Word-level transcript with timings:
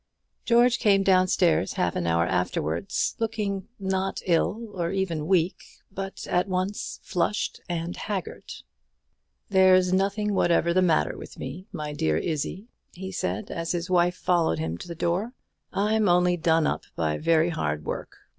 George 0.45 0.79
came 0.79 1.03
down 1.03 1.27
stairs 1.27 1.73
half 1.73 1.95
an 1.95 2.07
hour 2.07 2.25
afterwards, 2.25 3.15
looking, 3.19 3.67
not 3.79 4.19
ill, 4.25 4.71
or 4.73 4.89
even 4.89 5.27
weak; 5.27 5.61
but 5.91 6.25
at 6.27 6.47
once 6.47 6.99
flushed 7.03 7.61
and 7.69 7.95
haggard. 7.95 8.51
"There's 9.51 9.93
nothing 9.93 10.33
whatever 10.33 10.73
the 10.73 10.81
matter 10.81 11.15
with 11.15 11.37
me, 11.37 11.67
my 11.71 11.93
dear 11.93 12.17
Izzie," 12.17 12.65
he 12.93 13.11
said, 13.11 13.51
as 13.51 13.73
his 13.73 13.91
wife 13.91 14.15
followed 14.15 14.57
him 14.57 14.75
to 14.79 14.87
the 14.87 14.95
door; 14.95 15.33
"I'm 15.71 16.09
only 16.09 16.35
done 16.35 16.65
up 16.65 16.85
by 16.95 17.19
very 17.19 17.49
hard 17.49 17.85
work. 17.85 18.15